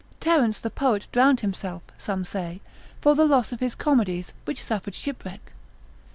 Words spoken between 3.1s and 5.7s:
the loss of his comedies, which suffered shipwreck.